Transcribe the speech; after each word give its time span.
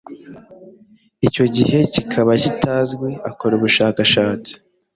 icyo 1.27 1.45
gihe 1.55 1.79
kikaba 1.93 2.31
kitazwi 2.43 3.09
akora 3.29 3.53
ubushakashatsi 3.55 4.51